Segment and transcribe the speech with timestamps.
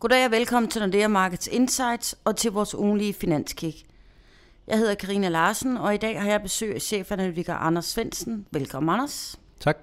[0.00, 3.76] Goddag og velkommen til Nordea Markets Insights og til vores ugenlige finanskick.
[4.66, 8.46] Jeg hedder Karina Larsen, og i dag har jeg besøg af chefanalytiker Anders Svendsen.
[8.50, 9.40] Velkommen, Anders.
[9.60, 9.76] Tak.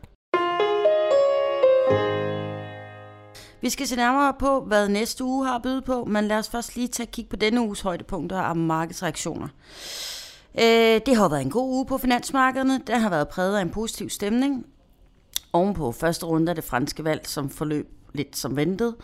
[3.61, 6.49] Vi skal se nærmere på, hvad næste uge har at byde på, men lad os
[6.49, 9.47] først lige tage kig på denne uges højdepunkter og markedsreaktioner.
[10.59, 12.81] Øh, det har været en god uge på finansmarkederne.
[12.87, 14.65] Den har været præget af en positiv stemning.
[15.53, 18.95] Ovenpå første runde af det franske valg, som forløb lidt som ventet,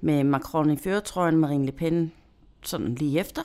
[0.00, 2.12] med Macron i føretrøjen, Marine Le Pen
[2.62, 3.42] sådan lige efter.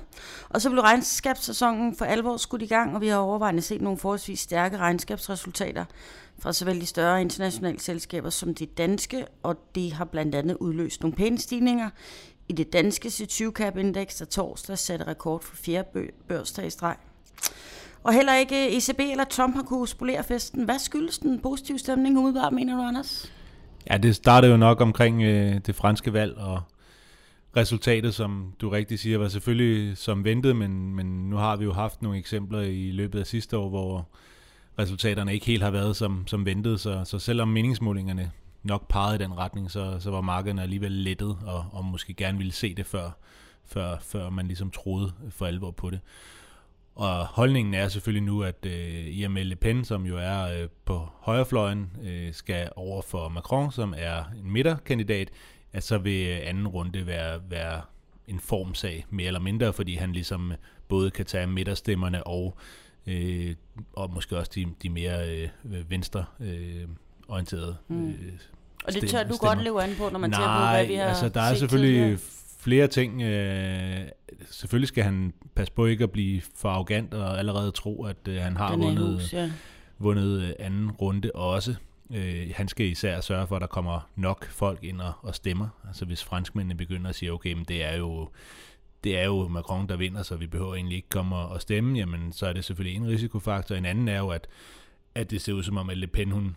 [0.50, 4.00] Og så blev regnskabssæsonen for alvor skudt i gang, og vi har overvejende set nogle
[4.00, 5.86] forholdsvis stærke regnskabsresultater
[6.40, 11.02] fra såvel de større internationale selskaber som de danske, og det har blandt andet udløst
[11.02, 11.90] nogle pæne stigninger
[12.50, 16.96] i det danske C20-cap-indeks, der torsdag satte rekord for fjerde børsdag i streg.
[18.04, 20.64] Og heller ikke ECB eller Trump har kunne spolere festen.
[20.64, 23.32] Hvad skyldes den positive stemning umiddelbart, mener du, Anders?
[23.92, 26.62] Ja, det startede jo nok omkring øh, det franske valg, og
[27.58, 31.74] resultatet, som du rigtig siger, var selvfølgelig som ventet, men, men nu har vi jo
[31.74, 34.08] haft nogle eksempler i løbet af sidste år, hvor
[34.80, 38.32] resultaterne ikke helt har været som, som ventet, så, så selvom meningsmålingerne
[38.64, 42.38] nok pegede i den retning, så, så var markederne alligevel lettet, og, og måske gerne
[42.38, 43.12] ville se det før,
[43.66, 46.00] før, før man ligesom troede for alvor på det.
[46.96, 51.10] Og holdningen er selvfølgelig nu, at øh, IML Le Pen, som jo er øh, på
[51.20, 55.30] højrefløjen, øh, skal over for Macron, som er en midterkandidat,
[55.74, 57.82] at så vil anden runde være, være
[58.28, 60.54] en formsag, mere eller mindre, fordi han ligesom
[60.88, 62.58] både kan tage midterstemmerne og,
[63.08, 63.56] øh,
[63.94, 66.88] og måske også de, de mere øh, venstre øh,
[67.28, 68.10] orienterede mm.
[68.10, 68.16] øh,
[68.86, 69.56] Og det tør du stemmer.
[69.56, 71.56] godt leve an på, når man Nej, tænker på, hvad vi har altså der er
[71.56, 72.20] selvfølgelig.
[72.64, 73.22] Flere ting.
[73.22, 74.00] Øh,
[74.52, 78.42] selvfølgelig skal han passe på ikke at blive for arrogant og allerede tro, at øh,
[78.42, 79.52] han har Den vundet, hus, ja.
[80.00, 81.76] vundet øh, anden runde også.
[82.14, 85.68] Øh, han skal især sørge for, at der kommer nok folk ind og, og stemmer.
[85.88, 88.30] Altså hvis franskmændene begynder at sige, okay, men det er jo
[89.04, 92.32] det er jo Macron, der vinder, så vi behøver egentlig ikke komme og stemme, jamen
[92.32, 93.76] så er det selvfølgelig en risikofaktor.
[93.76, 94.48] En anden er jo, at,
[95.16, 96.56] at det ser ud som om, at Le Pen, hun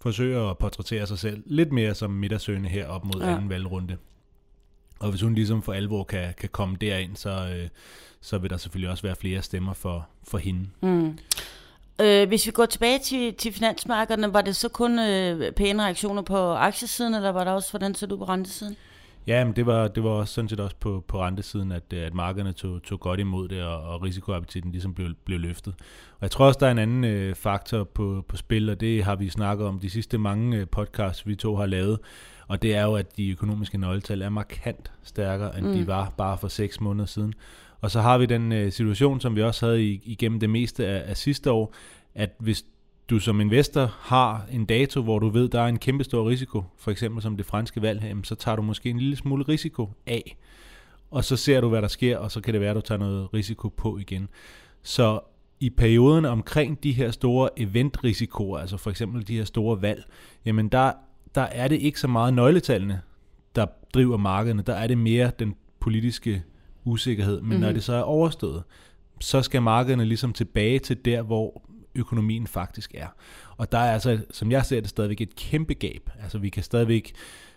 [0.00, 3.34] forsøger at portrættere sig selv lidt mere som midtersøgende her op mod ja.
[3.34, 3.96] anden valgrunde.
[5.02, 7.68] Og hvis hun ligesom for alvor kan, kan komme derind, så, øh,
[8.20, 10.68] så vil der selvfølgelig også være flere stemmer for, for hende.
[10.80, 11.18] Mm.
[12.00, 16.22] Øh, hvis vi går tilbage til, til finansmarkederne, var det så kun øh, pæne reaktioner
[16.22, 18.76] på aktiesiden, eller var der også, hvordan ser du på rentesiden?
[19.26, 22.14] Ja, men det var, det var også sådan set også på, på rentesiden, at, at
[22.14, 25.74] markederne tog, tog godt imod det, og, og risikoappetitten ligesom blev, blev løftet.
[26.12, 29.04] Og jeg tror også, der er en anden øh, faktor på, på spil, og det
[29.04, 31.98] har vi snakket om de sidste mange øh, podcasts, vi to har lavet,
[32.48, 35.72] og det er jo, at de økonomiske nøgletal er markant stærkere, end mm.
[35.72, 37.34] de var bare for seks måneder siden.
[37.80, 41.10] Og så har vi den øh, situation, som vi også havde igennem det meste af,
[41.10, 41.74] af sidste år,
[42.14, 42.64] at hvis
[43.10, 46.64] du som investor har en dato, hvor du ved, der er en kæmpe stor risiko,
[46.78, 49.90] for eksempel som det franske valg her, så tager du måske en lille smule risiko
[50.06, 50.36] af,
[51.10, 52.98] og så ser du, hvad der sker, og så kan det være, at du tager
[52.98, 54.28] noget risiko på igen.
[54.82, 55.20] Så
[55.60, 60.04] i perioden omkring de her store eventrisikoer, altså for eksempel de her store valg,
[60.44, 60.92] jamen der,
[61.34, 63.00] der er det ikke så meget nøgletallene,
[63.56, 66.42] der driver markederne, der er det mere den politiske
[66.84, 67.34] usikkerhed.
[67.34, 67.60] Men mm-hmm.
[67.60, 67.74] når mhm.
[67.74, 68.62] det så er overstået,
[69.20, 71.62] så skal markederne ligesom tilbage til der, hvor
[71.94, 73.06] økonomien faktisk er.
[73.56, 76.10] Og der er altså, som jeg ser det, stadigvæk et kæmpe gab.
[76.22, 77.12] Altså vi kan stadigvæk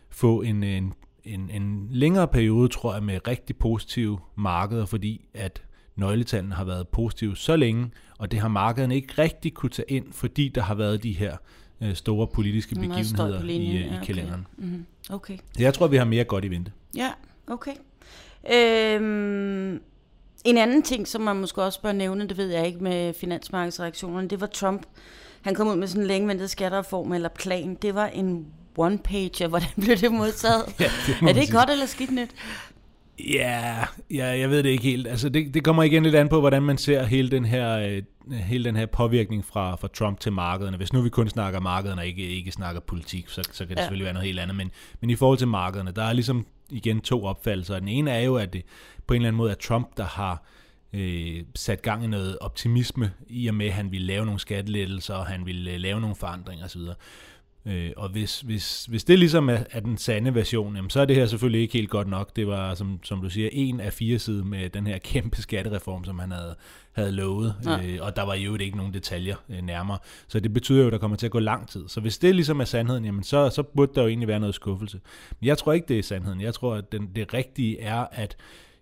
[0.09, 0.93] få en, en,
[1.23, 5.63] en, en længere periode, tror jeg, med rigtig positive markeder, fordi at
[5.95, 10.13] nøgletallene har været positive så længe, og det har markederne ikke rigtig kunne tage ind,
[10.13, 11.37] fordi der har været de her
[11.81, 14.05] øh, store politiske begivenheder i, øh, i okay.
[14.05, 14.47] kalenderen.
[14.57, 14.85] Mm-hmm.
[15.09, 15.37] Okay.
[15.59, 16.71] Jeg tror, vi har mere godt i vente.
[16.95, 17.09] Ja,
[17.47, 17.73] okay.
[18.53, 19.81] Øhm,
[20.45, 24.27] en anden ting, som man måske også bør nævne, det ved jeg ikke med finansmarkedsreaktionerne,
[24.27, 24.85] det var Trump.
[25.41, 27.77] Han kom ud med sådan en længeventet skattereform eller plan.
[27.81, 28.45] Det var en
[28.79, 29.47] one-pager.
[29.47, 30.63] Hvordan blev det modtaget?
[30.79, 32.29] ja, det er det godt eller skidt nyt?
[33.19, 35.07] Ja, ja, jeg ved det ikke helt.
[35.07, 38.03] Altså, det, det kommer igen lidt an på, hvordan man ser hele den her, øh,
[38.31, 40.77] hele den her påvirkning fra, fra Trump til markederne.
[40.77, 43.77] Hvis nu vi kun snakker markederne og ikke, ikke snakker politik, så, så kan det
[43.77, 43.81] ja.
[43.81, 44.55] selvfølgelig være noget helt andet.
[44.55, 44.71] Men,
[45.01, 47.79] men i forhold til markederne, der er ligesom igen to opfattelser.
[47.79, 48.63] Den ene er jo, at det
[49.07, 50.43] på en eller anden måde er Trump, der har
[50.93, 55.13] øh, sat gang i noget optimisme, i og med, at han ville lave nogle skattelettelser,
[55.13, 56.81] og han ville øh, lave nogle forandringer osv.
[57.67, 61.05] Øh, og hvis, hvis, hvis det ligesom er, er den sande version, jamen, så er
[61.05, 62.35] det her selvfølgelig ikke helt godt nok.
[62.35, 66.03] Det var, som, som du siger, en af fire sider med den her kæmpe skattereform,
[66.03, 66.55] som han havde,
[66.93, 67.55] havde lovet.
[67.65, 67.85] Ja.
[67.85, 69.97] Øh, og der var jo ikke nogen detaljer øh, nærmere.
[70.27, 71.83] Så det betyder jo, at der kommer til at gå lang tid.
[71.87, 74.55] Så hvis det ligesom er sandheden, jamen, så, så burde der jo egentlig være noget
[74.55, 74.99] skuffelse.
[75.39, 76.41] Men jeg tror ikke, det er sandheden.
[76.41, 78.37] Jeg tror, at den, det rigtige er, at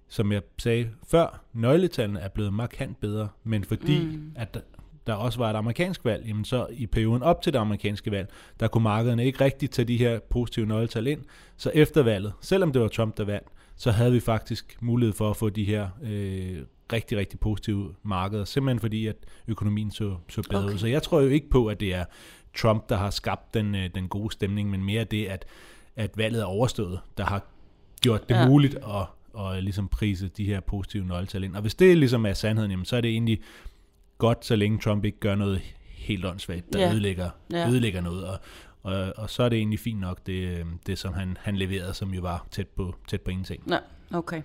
[0.08, 4.32] som jeg sagde før, nøgletallene er blevet markant bedre, men fordi mm.
[4.36, 4.64] at
[5.08, 8.30] der også var et amerikansk valg, jamen så i perioden op til det amerikanske valg,
[8.60, 11.22] der kunne markederne ikke rigtig tage de her positive nøgletal ind.
[11.58, 15.30] Så efter valget, selvom det var Trump, der vandt, så havde vi faktisk mulighed for
[15.30, 16.58] at få de her øh,
[16.94, 19.16] rigtig, rigtig positive markeder, simpelthen fordi, at
[19.48, 20.74] økonomien så, så bedre okay.
[20.74, 20.80] ud.
[20.80, 22.06] Så jeg tror jo ikke på, at det er
[22.58, 25.46] Trump, der har skabt den, øh, den gode stemning, men mere det, at,
[25.96, 27.46] at valget er overstået, der har
[28.02, 28.48] gjort det ja.
[28.48, 29.06] muligt at,
[29.40, 31.56] at ligesom prise de her positive nøgletal ind.
[31.56, 33.42] Og hvis det ligesom er sandheden, jamen, så er det egentlig
[34.24, 36.92] godt, så længe Trump ikke gør noget helt åndssvagt, der ja.
[36.92, 37.70] ødelægger, ja.
[37.70, 38.28] ødelægger noget.
[38.28, 38.38] Og,
[38.84, 42.14] og, og så er det egentlig fint nok, det, det som han, han leverede, som
[42.14, 43.64] jo var tæt på, tæt på ingenting.
[43.70, 43.78] Ja,
[44.18, 44.42] okay.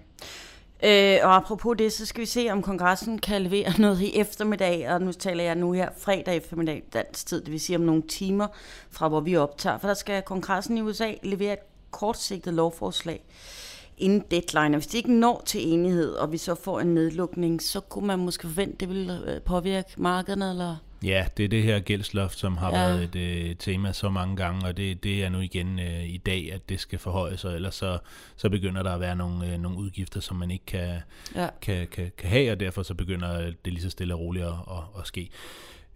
[0.84, 4.90] Øh, og apropos det, så skal vi se, om kongressen kan levere noget i eftermiddag,
[4.90, 8.02] og nu taler jeg nu her fredag eftermiddag dansk tid, det vil sige om nogle
[8.02, 8.46] timer
[8.90, 11.58] fra, hvor vi optager, for der skal kongressen i USA levere et
[11.90, 13.24] kortsigtet lovforslag
[13.98, 14.76] inden deadline.
[14.76, 18.06] Og hvis de ikke når til enighed, og vi så får en nedlukning, så kunne
[18.06, 20.76] man måske forvente, at det vil øh, påvirke markederne, eller...
[21.04, 22.78] Ja, det er det her gældsloft, som har ja.
[22.78, 26.16] været et øh, tema så mange gange, og det, det er nu igen øh, i
[26.16, 27.98] dag, at det skal forhøjes, og ellers så,
[28.36, 30.98] så begynder der at være nogle, øh, nogle udgifter, som man ikke kan,
[31.34, 31.48] ja.
[31.62, 34.52] kan, kan, kan have, og derfor så begynder det lige så stille og roligt at,
[34.52, 35.30] at, at ske.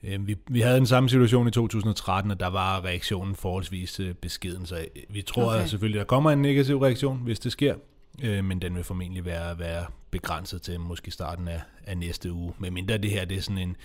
[0.03, 4.15] Øh, vi, vi havde den samme situation i 2013, og der var reaktionen forholdsvis øh,
[4.15, 5.63] beskeden, så vi tror okay.
[5.63, 7.75] at selvfølgelig, der kommer en negativ reaktion, hvis det sker
[8.23, 12.53] øh, men den vil formentlig være, være begrænset til måske starten af, af næste uge.
[12.59, 13.77] Medmindre det her det er sådan en,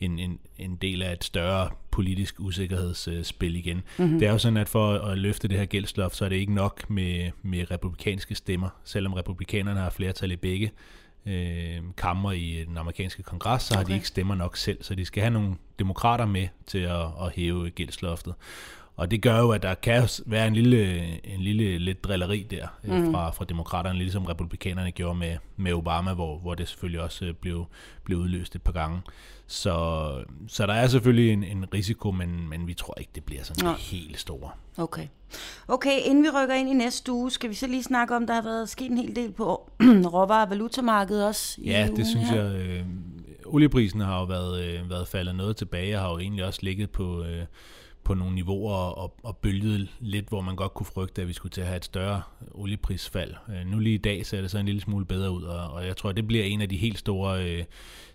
[0.00, 3.82] en, en, en del af et større politisk usikkerhedsspil igen.
[3.98, 4.18] Mm-hmm.
[4.18, 6.54] Det er jo sådan, at for at løfte det her gældsloft, så er det ikke
[6.54, 10.72] nok med, med republikanske stemmer, selvom republikanerne har flertal i begge
[11.26, 13.90] øh, kammer i den amerikanske kongres, så har okay.
[13.90, 17.32] de ikke stemmer nok selv, så de skal have nogle demokrater med til at, at
[17.34, 18.34] hæve gældsloftet.
[19.00, 22.66] Og det gør jo, at der kan være en lille, en lille lidt drilleri der
[22.84, 23.12] mm.
[23.12, 27.34] fra, fra demokraterne, ligesom republikanerne gjorde med, med Obama, hvor, hvor det selvfølgelig også øh,
[27.34, 27.66] blev,
[28.04, 29.00] blev udløst et par gange.
[29.46, 30.10] Så,
[30.48, 33.64] så der er selvfølgelig en, en risiko, men, men vi tror ikke, det bliver sådan
[33.64, 33.72] Nå.
[33.72, 34.50] helt store.
[34.76, 35.06] Okay.
[35.68, 38.34] Okay, inden vi rykker ind i næste uge, skal vi så lige snakke om, der
[38.34, 39.70] har været sket en hel del på
[40.14, 41.60] råvarer- og valutamarkedet også.
[41.64, 42.44] Ja, det synes her.
[42.44, 42.54] jeg.
[42.54, 42.84] Øh,
[43.46, 46.90] olieprisen har jo været, øh, været faldet noget tilbage, og har jo egentlig også ligget
[46.90, 47.24] på...
[47.24, 47.44] Øh,
[48.04, 51.50] på nogle niveauer og, og bølgede lidt, hvor man godt kunne frygte, at vi skulle
[51.50, 53.34] til at have et større olieprisfald.
[53.48, 55.86] Øh, nu lige i dag ser det så en lille smule bedre ud, og, og
[55.86, 57.64] jeg tror, det bliver en af de helt store øh,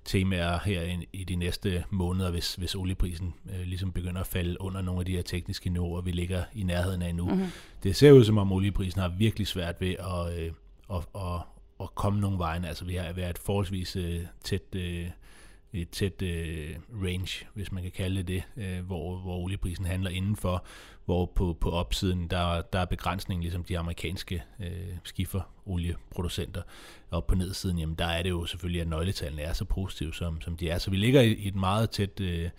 [0.06, 4.62] temaer her i, i de næste måneder, hvis, hvis olieprisen øh, ligesom begynder at falde
[4.62, 7.26] under nogle af de her tekniske niveauer, vi ligger i nærheden af nu.
[7.26, 7.48] Mm-hmm.
[7.84, 10.52] Det ser ud som om olieprisen har virkelig svært ved at, øh,
[10.94, 11.42] at, at,
[11.82, 12.66] at komme nogle vejen.
[12.66, 14.76] Altså vi har været et forholdsvis øh, tæt...
[14.76, 15.08] Øh,
[15.82, 20.10] et tæt øh, range, hvis man kan kalde det det, øh, hvor, hvor olieprisen handler
[20.10, 20.66] indenfor,
[21.06, 26.62] hvor på, på opsiden, der, der er begrænsning, ligesom de amerikanske øh, skiferolieproducenter,
[27.10, 30.42] og på nedsiden, jamen der er det jo selvfølgelig, at nøgletallene er så positive, som,
[30.42, 30.78] som de er.
[30.78, 32.50] Så vi ligger i, i et meget tæt, øh,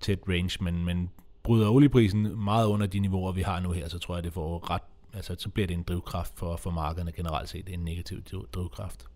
[0.00, 1.10] tæt range, men, men
[1.42, 4.70] bryder olieprisen meget under de niveauer, vi har nu her, så tror jeg, det får
[4.70, 4.82] ret,
[5.14, 8.22] altså så bliver det en drivkraft for, for markederne generelt set, en negativ
[8.52, 9.06] drivkraft.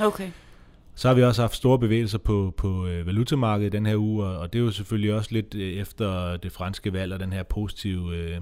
[0.00, 0.30] Okay.
[0.98, 4.52] Så har vi også haft store bevægelser på, på øh, valutamarkedet den her uge, og
[4.52, 8.16] det er jo selvfølgelig også lidt øh, efter det franske valg og den her positive
[8.16, 8.40] øh,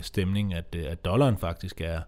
[0.00, 2.00] stemning, at, øh, at dollaren faktisk er,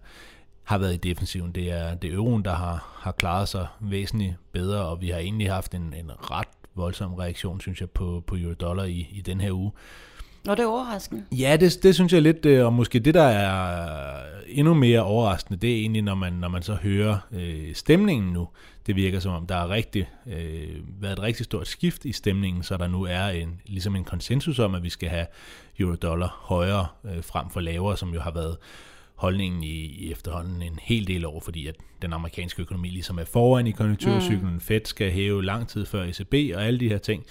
[0.63, 1.51] har været i defensiven.
[1.51, 5.51] Det er det euroen, der har, har klaret sig væsentligt bedre, og vi har egentlig
[5.51, 9.51] haft en, en ret voldsom reaktion, synes jeg, på, på euro-dollar i, i den her
[9.51, 9.71] uge.
[10.47, 11.23] Og det er overraskende.
[11.31, 15.59] Ja, det, det synes jeg lidt, øh, og måske det, der er endnu mere overraskende,
[15.59, 18.47] det er egentlig, når man, når man så hører øh, stemningen nu.
[18.87, 22.63] Det virker som om, der har rigtig, øh, været et rigtig stort skift i stemningen,
[22.63, 25.25] så der nu er en, ligesom en konsensus om, at vi skal have
[25.79, 28.57] euro-dollar højere øh, frem for lavere, som jo har været
[29.15, 33.25] holdningen i, i efterhånden en hel del år, fordi at den amerikanske økonomi ligesom er
[33.25, 34.53] foran i konjunkturcyklen.
[34.53, 34.59] Mm.
[34.59, 37.25] Fed skal hæve lang tid før ECB og alle de her ting.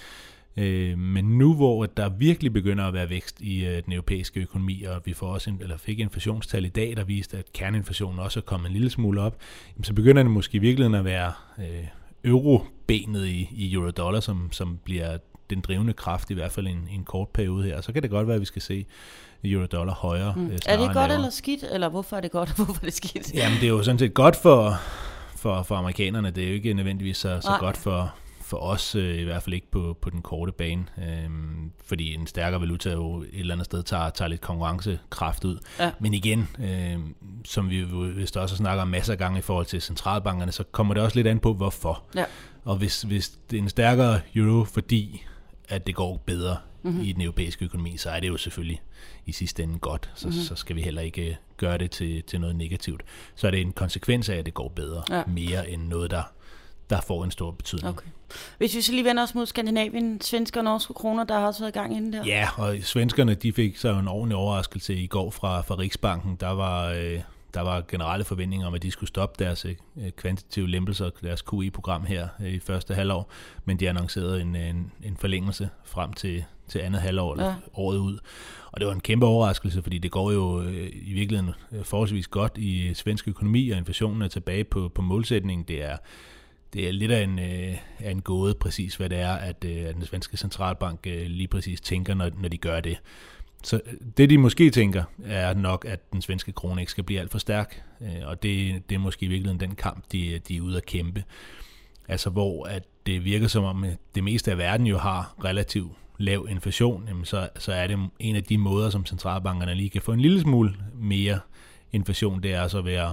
[0.57, 4.83] Øh, men nu hvor der virkelig begynder at være vækst i øh, den europæiske økonomi,
[4.83, 8.39] og vi får også en, eller fik inflationstal i dag, der viste, at kerneinflationen også
[8.39, 9.37] er kommet en lille smule op,
[9.83, 11.87] så begynder det måske i virkeligheden at være øh,
[12.23, 15.17] eurobenet i, i euro-dollar, som, som bliver
[15.49, 17.81] den drivende kraft, i hvert fald i en, en kort periode her.
[17.81, 18.85] Så kan det godt være, at vi skal se
[19.43, 20.33] euro-dollar højere.
[20.35, 20.45] Mm.
[20.45, 22.93] Øh, er det godt eller skidt, eller hvorfor er det godt, og hvorfor er det
[22.93, 23.33] skidt?
[23.33, 24.79] Jamen, det er jo sådan set godt for,
[25.35, 26.31] for, for amerikanerne.
[26.31, 28.13] Det er jo ikke nødvendigvis så, så godt for,
[28.53, 31.29] for os øh, i hvert fald ikke på, på den korte bane, øh,
[31.85, 35.57] fordi en stærkere valuta jo et eller andet sted tager, tager lidt konkurrencekraft ud.
[35.79, 35.91] Ja.
[35.99, 36.99] Men igen, øh,
[37.45, 37.83] som vi
[38.15, 41.17] vist også snakker om masser af gange i forhold til centralbankerne, så kommer det også
[41.17, 42.03] lidt an på, hvorfor.
[42.15, 42.25] Ja.
[42.63, 45.23] Og hvis, hvis det er en stærkere euro, fordi
[45.69, 47.01] at det går bedre mm-hmm.
[47.01, 48.81] i den europæiske økonomi, så er det jo selvfølgelig
[49.25, 50.11] i sidste ende godt.
[50.15, 50.43] Så, mm-hmm.
[50.43, 53.03] så skal vi heller ikke øh, gøre det til, til noget negativt.
[53.35, 55.23] Så er det en konsekvens af, at det går bedre, ja.
[55.27, 56.23] mere end noget, der
[56.89, 57.89] der får en stor betydning.
[57.89, 58.07] Okay.
[58.57, 61.59] Hvis vi så lige vender os mod Skandinavien, svenske og norske kroner, der har også
[61.59, 62.25] været i gang inden der.
[62.25, 66.35] Ja, og svenskerne de fik så en ordentlig overraskelse i går fra, fra Riksbanken.
[66.39, 67.19] Der var, øh,
[67.53, 69.75] der var generelle forventninger om, at de skulle stoppe deres øh,
[70.17, 73.31] kvantitative lempelser, deres QE-program her øh, i første halvår,
[73.65, 77.55] men de annoncerede en, en, en forlængelse frem til, til andet halvår, ja.
[77.73, 78.17] året ud.
[78.71, 82.27] Og det var en kæmpe overraskelse, fordi det går jo øh, i virkeligheden øh, forholdsvis
[82.27, 85.67] godt i svensk økonomi, og inflationen er tilbage på, på målsætningen.
[85.67, 85.97] Det er
[86.73, 89.85] det er lidt af en, øh, af en gåde præcis, hvad det er, at, øh,
[89.85, 92.97] at den svenske centralbank øh, lige præcis tænker, når, når de gør det.
[93.63, 97.19] Så øh, det de måske tænker, er nok, at den svenske krone ikke skal blive
[97.19, 100.57] alt for stærk, øh, og det, det er måske i virkeligheden den kamp, de, de
[100.57, 101.23] er ude at kæmpe.
[102.07, 105.91] Altså hvor at det virker som om, at det meste af verden jo har relativt
[106.17, 110.01] lav inflation, jamen så, så er det en af de måder, som centralbankerne lige kan
[110.01, 111.39] få en lille smule mere
[111.91, 113.09] inflation, det er altså ved at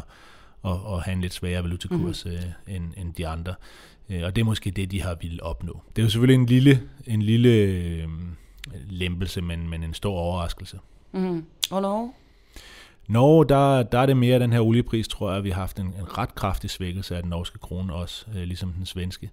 [0.63, 2.41] og, og have en lidt svagere valutakurs mm-hmm.
[2.69, 3.55] øh, end, end de andre.
[4.09, 5.83] Øh, og det er måske det, de har ville opnå.
[5.97, 8.09] Det er jo selvfølgelig en lille, en lille øh,
[8.89, 10.79] lempelse, men, men en stor overraskelse.
[11.13, 11.45] Mm.
[11.71, 12.13] Og Norge?
[13.09, 15.87] Norge, der, der er det mere den her oliepris, tror jeg, vi har haft en,
[15.87, 19.31] en ret kraftig svækkelse af den norske krone også, øh, ligesom den svenske.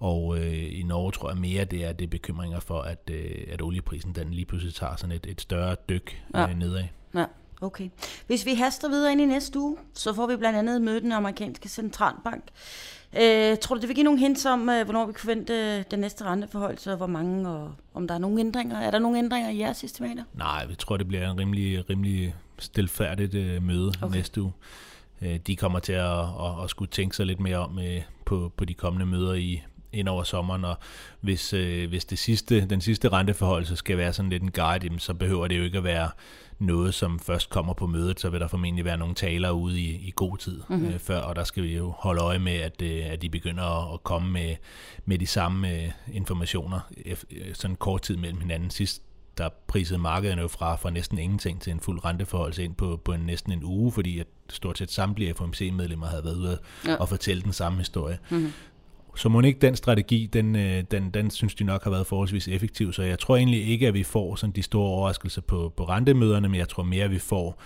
[0.00, 3.62] Og øh, i Norge tror jeg mere, det er det bekymringer for, at, øh, at
[3.62, 6.48] olieprisen den lige pludselig tager sådan et, et større dyk ja.
[6.48, 6.84] øh, nedad.
[7.14, 7.24] Ja.
[7.60, 7.88] Okay.
[8.26, 11.12] Hvis vi haster videre ind i næste uge, så får vi blandt andet møde den
[11.12, 12.44] amerikanske centralbank.
[13.20, 15.98] Øh, tror du, det vil give nogle hints om, øh, hvornår vi kan forvente den
[15.98, 18.80] næste renteforhold, så hvor mange, og om der er nogle ændringer?
[18.80, 20.24] Er der nogle ændringer i jeres estimater?
[20.34, 24.16] Nej, vi tror, det bliver en rimelig, rimelig stilfærdigt øh, møde okay.
[24.16, 24.52] næste uge.
[25.22, 28.52] Øh, de kommer til at, at, at skulle tænke sig lidt mere om øh, på,
[28.56, 29.62] på de kommende møder i,
[29.96, 30.78] ind over sommeren, og
[31.20, 34.98] hvis, øh, hvis det sidste, den sidste renteforhold så skal være sådan lidt en guide,
[34.98, 36.10] så behøver det jo ikke at være
[36.58, 40.08] noget, som først kommer på mødet, så vil der formentlig være nogle taler ude i,
[40.08, 40.86] i god tid mm-hmm.
[40.86, 43.62] øh, før, og der skal vi jo holde øje med, at, øh, at de begynder
[43.62, 44.56] at, at komme med,
[45.04, 47.16] med de samme øh, informationer øh,
[47.54, 48.70] sådan kort tid mellem hinanden.
[48.70, 49.02] Sidst
[49.38, 53.12] der prisede markederne jo fra, fra næsten ingenting til en fuld renteforhold ind på, på
[53.12, 56.94] en, næsten en uge, fordi at stort set samtlige FOMC-medlemmer havde været ude ja.
[56.94, 58.18] og fortælle den samme historie.
[58.30, 58.52] Mm-hmm.
[59.16, 62.48] Så må ikke den strategi, den, øh, den, den synes de nok har været forholdsvis
[62.48, 65.84] effektiv, så jeg tror egentlig ikke, at vi får sådan de store overraskelser på, på
[65.84, 67.60] rentemøderne, men jeg tror mere, at vi får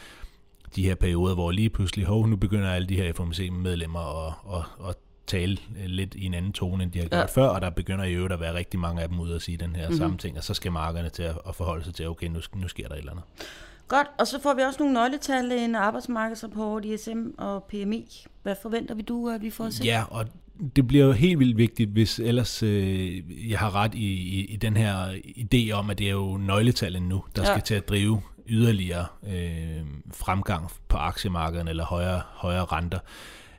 [0.76, 4.88] de her perioder, hvor lige pludselig, hov, nu begynder alle de her FOMC-medlemmer at, at,
[4.88, 7.26] at tale lidt i en anden tone, end de har gjort ja.
[7.26, 9.56] før, og der begynder i øvrigt at være rigtig mange af dem ude at sige
[9.56, 9.98] den her mm-hmm.
[9.98, 12.68] samme ting, og så skal markederne til at, at forholde sig til, okay, nu, nu
[12.68, 13.24] sker der et eller andet.
[13.88, 18.24] Godt, og så får vi også nogle nøgletal, en arbejdsmarkedsrapport, ISM og PMI.
[18.42, 19.84] Hvad forventer vi du, at vi får se?
[19.84, 20.26] Ja, og
[20.76, 24.56] det bliver jo helt vildt vigtigt, hvis ellers øh, jeg har ret i, i, i
[24.56, 27.48] den her idé om, at det er jo nøgletallet nu, der ja.
[27.48, 32.98] skal til at drive yderligere øh, fremgang på aktiemarkederne eller højere, højere renter.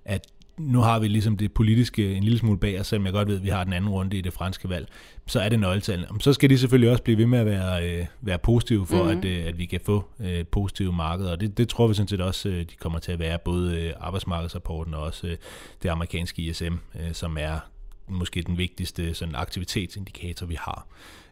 [0.06, 0.28] At
[0.68, 3.36] nu har vi ligesom det politiske en lille smule bag os, selvom jeg godt ved,
[3.36, 4.88] at vi har den anden runde i det franske valg,
[5.28, 6.08] så er det nøgletallene.
[6.20, 9.18] Så skal de selvfølgelig også blive ved med at være, øh, være positive for, mm-hmm.
[9.18, 12.08] at, øh, at vi kan få øh, positive markeder, og det, det tror vi sådan
[12.08, 15.38] set også, øh, de kommer til at være, både øh, arbejdsmarkedsrapporten og også øh,
[15.84, 17.60] det amerikanske ISM, øh, som er
[18.08, 20.88] måske den vigtigste sådan, aktivitetsindikator, vi har.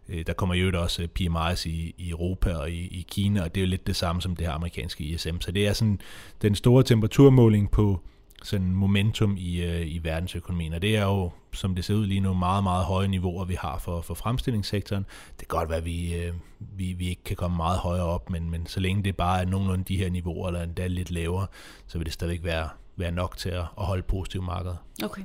[0.10, 3.62] Øh, der kommer jo også PMI's i, i Europa og i, i Kina, og det
[3.62, 5.40] er jo lidt det samme som det her amerikanske ISM.
[5.40, 6.00] Så det er sådan
[6.42, 8.02] den store temperaturmåling på
[8.44, 10.74] sådan momentum i, øh, i verdensøkonomien.
[10.74, 13.54] Og det er jo, som det ser ud lige nu, meget, meget høje niveauer, vi
[13.54, 15.06] har for, for fremstillingssektoren.
[15.40, 18.30] Det kan godt være, at vi, øh, vi, vi ikke kan komme meget højere op,
[18.30, 21.48] men, men så længe det bare er nogenlunde de her niveauer, eller endda lidt lavere,
[21.88, 22.70] så vil det stadigvæk være,
[23.00, 24.76] være nok til at, at holde positive markeder.
[25.04, 25.22] Okay.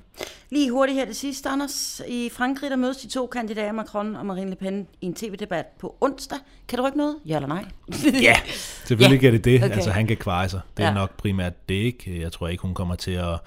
[0.50, 2.02] Lige hurtigt her det sidste, Anders.
[2.09, 5.66] I Frankrig der mødes de to kandidater, Macron og Marine Le Pen, i en tv-debat
[5.81, 6.38] på onsdag.
[6.69, 7.16] Kan du ikke noget?
[7.26, 7.64] Ja eller nej?
[8.23, 8.37] ja,
[8.85, 9.28] selvfølgelig ja.
[9.28, 9.64] er det det.
[9.64, 9.75] Okay.
[9.75, 10.61] Altså han kan kvare sig.
[10.76, 10.95] Det er ja.
[10.95, 12.21] nok primært det ikke.
[12.21, 13.38] Jeg tror ikke, hun kommer til at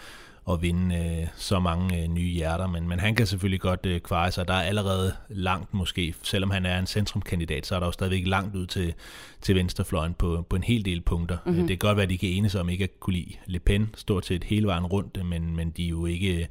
[0.51, 3.99] at vinde øh, så mange øh, nye hjerter, men, men han kan selvfølgelig godt øh,
[3.99, 4.47] kvare sig.
[4.47, 8.27] Der er allerede langt måske, selvom han er en centrumkandidat, så er der jo stadigvæk
[8.27, 8.93] langt ud til,
[9.41, 11.37] til venstrefløjen på, på en hel del punkter.
[11.45, 11.67] Mm-hmm.
[11.67, 13.89] Det kan godt være, at de kan enes om ikke at kunne lide Le Pen
[13.95, 16.49] stort set hele vejen rundt, men, men de er jo ikke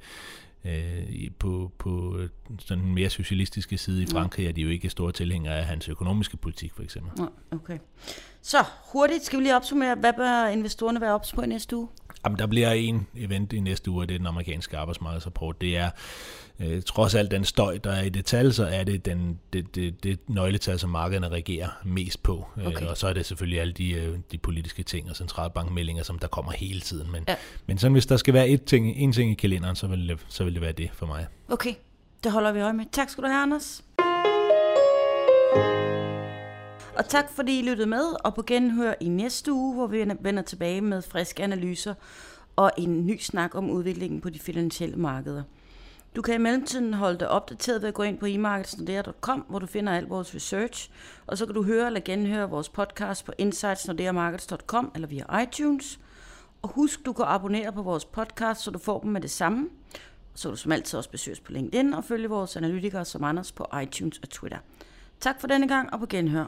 [0.65, 2.21] øh, på, på
[2.59, 5.88] sådan den mere socialistiske side i Frankrig, er de jo ikke store tilhængere af hans
[5.88, 7.26] økonomiske politik, for eksempel.
[7.50, 7.79] Okay.
[8.43, 8.59] Så
[8.93, 11.88] hurtigt skal vi lige opsummere, hvad bør investorerne være ops på i næste uge?
[12.26, 15.61] Jamen, der bliver en event i næste uge, det er den amerikanske arbejdsmarkedsrapport.
[15.61, 15.90] Det er
[16.61, 19.75] øh, trods alt den støj, der er i det tal, så er det den, det,
[19.75, 22.47] det, det nøgletal, som markederne reagerer mest på.
[22.56, 22.85] Øh, okay.
[22.85, 26.18] Øh, og så er det selvfølgelig alle de, øh, de politiske ting og centralbankmeldinger, som
[26.18, 27.12] der kommer hele tiden.
[27.12, 27.35] Men, ja.
[27.66, 30.18] men sådan, hvis der skal være et ting, en ting i kalenderen, så vil, det,
[30.28, 31.26] så vil det være det for mig.
[31.49, 31.75] Okay,
[32.25, 32.85] det holder vi øje med.
[32.92, 33.83] Tak skal du have, Anders.
[36.97, 40.43] Og tak fordi I lyttede med, og på genhør i næste uge, hvor vi vender
[40.43, 41.95] tilbage med friske analyser
[42.57, 45.43] og en ny snak om udviklingen på de finansielle markeder.
[46.17, 49.67] Du kan i mellemtiden holde dig opdateret ved at gå ind på emarketsnordea.com, hvor du
[49.67, 50.91] finder al vores research,
[51.26, 56.00] og så kan du høre eller genhøre vores podcast på insightsnordeamarkets.com eller via iTunes.
[56.62, 59.69] Og husk, du kan abonnere på vores podcast, så du får dem med det samme.
[60.35, 63.67] Så du som altid også besøges på LinkedIn og følge vores analytikere som Anders på
[63.83, 64.59] iTunes og Twitter.
[65.21, 66.47] Tak for denne gang og på genhør.